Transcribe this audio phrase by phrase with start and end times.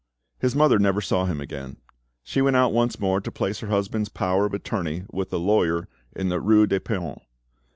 [0.39, 1.77] His mother never saw him again.
[2.23, 5.87] She went out once more to place her husband's power of attorney with a lawyer
[6.15, 7.21] in the rue de Paon.